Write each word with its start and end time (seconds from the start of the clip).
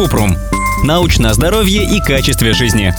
Купрум. 0.00 0.34
Научное 0.82 1.34
здоровье 1.34 1.84
и 1.84 2.00
качестве 2.00 2.54
жизни. 2.54 2.94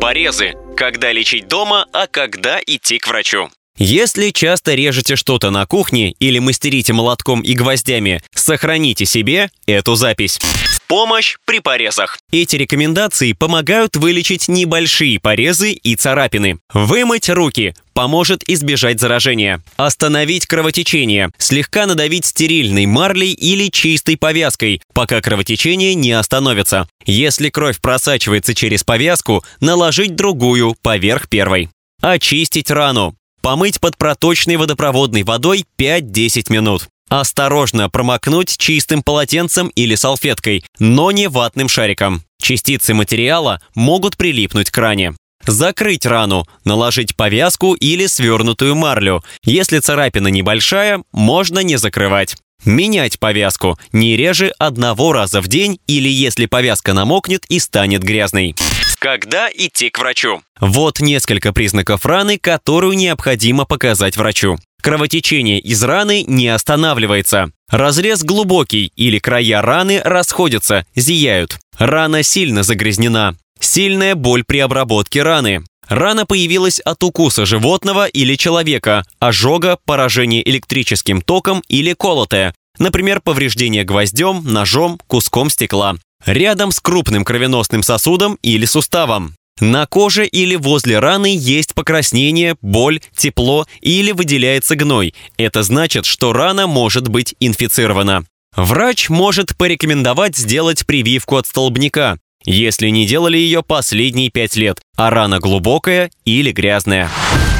Порезы. 0.00 0.54
Когда 0.74 1.12
лечить 1.12 1.46
дома, 1.46 1.84
а 1.92 2.06
когда 2.06 2.58
идти 2.66 2.98
к 2.98 3.06
врачу. 3.06 3.50
Если 3.78 4.30
часто 4.30 4.74
режете 4.74 5.14
что-то 5.14 5.50
на 5.50 5.64
кухне 5.64 6.12
или 6.18 6.40
мастерите 6.40 6.92
молотком 6.92 7.42
и 7.42 7.54
гвоздями, 7.54 8.20
сохраните 8.34 9.06
себе 9.06 9.50
эту 9.66 9.94
запись. 9.94 10.40
Помощь 10.88 11.36
при 11.44 11.60
порезах. 11.60 12.18
Эти 12.32 12.56
рекомендации 12.56 13.34
помогают 13.34 13.94
вылечить 13.94 14.48
небольшие 14.48 15.20
порезы 15.20 15.72
и 15.72 15.94
царапины. 15.94 16.58
Вымыть 16.72 17.28
руки 17.28 17.74
поможет 17.92 18.42
избежать 18.48 18.98
заражения. 18.98 19.62
Остановить 19.76 20.46
кровотечение. 20.46 21.30
Слегка 21.38 21.86
надавить 21.86 22.24
стерильной 22.24 22.86
марлей 22.86 23.32
или 23.32 23.68
чистой 23.68 24.16
повязкой, 24.16 24.82
пока 24.92 25.20
кровотечение 25.20 25.94
не 25.94 26.12
остановится. 26.12 26.88
Если 27.04 27.48
кровь 27.50 27.80
просачивается 27.80 28.54
через 28.54 28.82
повязку, 28.82 29.44
наложить 29.60 30.16
другую 30.16 30.74
поверх 30.82 31.28
первой. 31.28 31.68
Очистить 32.00 32.70
рану. 32.70 33.14
Помыть 33.48 33.80
под 33.80 33.96
проточной 33.96 34.56
водопроводной 34.56 35.22
водой 35.22 35.64
5-10 35.78 36.52
минут. 36.52 36.86
Осторожно 37.08 37.88
промокнуть 37.88 38.58
чистым 38.58 39.02
полотенцем 39.02 39.68
или 39.68 39.94
салфеткой, 39.94 40.66
но 40.78 41.10
не 41.12 41.30
ватным 41.30 41.66
шариком. 41.66 42.24
Частицы 42.42 42.92
материала 42.92 43.62
могут 43.74 44.18
прилипнуть 44.18 44.70
к 44.70 44.76
ране. 44.76 45.14
Закрыть 45.46 46.04
рану, 46.04 46.46
наложить 46.66 47.16
повязку 47.16 47.72
или 47.72 48.04
свернутую 48.04 48.74
марлю. 48.74 49.24
Если 49.44 49.78
царапина 49.78 50.28
небольшая, 50.28 51.02
можно 51.12 51.60
не 51.60 51.78
закрывать. 51.78 52.36
Менять 52.66 53.18
повязку 53.18 53.78
не 53.92 54.14
реже 54.14 54.52
одного 54.58 55.14
раза 55.14 55.40
в 55.40 55.48
день 55.48 55.80
или 55.86 56.10
если 56.10 56.44
повязка 56.44 56.92
намокнет 56.92 57.46
и 57.48 57.60
станет 57.60 58.02
грязной. 58.02 58.54
Когда 58.98 59.48
идти 59.48 59.90
к 59.90 59.98
врачу? 60.00 60.42
Вот 60.60 60.98
несколько 60.98 61.52
признаков 61.52 62.04
раны, 62.04 62.36
которую 62.36 62.94
необходимо 62.96 63.64
показать 63.64 64.16
врачу. 64.16 64.58
Кровотечение 64.82 65.60
из 65.60 65.82
раны 65.84 66.24
не 66.26 66.48
останавливается. 66.48 67.50
Разрез 67.70 68.24
глубокий 68.24 68.92
или 68.96 69.18
края 69.18 69.62
раны 69.62 70.00
расходятся, 70.04 70.84
зияют. 70.96 71.58
Рана 71.78 72.24
сильно 72.24 72.64
загрязнена. 72.64 73.36
Сильная 73.60 74.16
боль 74.16 74.42
при 74.44 74.58
обработке 74.58 75.22
раны. 75.22 75.64
Рана 75.88 76.26
появилась 76.26 76.80
от 76.80 77.02
укуса 77.02 77.46
животного 77.46 78.06
или 78.06 78.34
человека, 78.34 79.04
ожога, 79.20 79.78
поражение 79.84 80.48
электрическим 80.48 81.22
током 81.22 81.62
или 81.68 81.94
колотая, 81.94 82.54
например, 82.78 83.20
повреждение 83.20 83.84
гвоздем, 83.84 84.42
ножом, 84.44 85.00
куском 85.06 85.50
стекла. 85.50 85.96
Рядом 86.26 86.72
с 86.72 86.80
крупным 86.80 87.24
кровеносным 87.24 87.82
сосудом 87.82 88.38
или 88.42 88.64
суставом. 88.64 89.34
На 89.60 89.86
коже 89.86 90.26
или 90.26 90.54
возле 90.54 90.98
раны 91.00 91.34
есть 91.36 91.74
покраснение, 91.74 92.56
боль, 92.62 93.00
тепло 93.16 93.66
или 93.80 94.12
выделяется 94.12 94.76
гной. 94.76 95.14
Это 95.36 95.62
значит, 95.62 96.06
что 96.06 96.32
рана 96.32 96.66
может 96.66 97.08
быть 97.08 97.34
инфицирована. 97.40 98.24
Врач 98.54 99.08
может 99.08 99.56
порекомендовать 99.56 100.36
сделать 100.36 100.86
прививку 100.86 101.36
от 101.36 101.46
столбняка, 101.46 102.18
если 102.44 102.88
не 102.88 103.06
делали 103.06 103.36
ее 103.36 103.62
последние 103.62 104.30
пять 104.30 104.56
лет, 104.56 104.80
а 104.96 105.10
рана 105.10 105.38
глубокая 105.38 106.10
или 106.24 106.52
грязная. 106.52 107.10